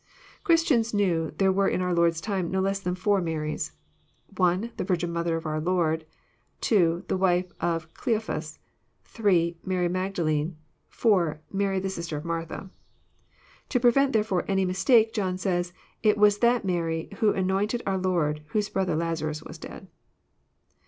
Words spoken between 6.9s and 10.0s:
the wife of Cleophas, (3) Mary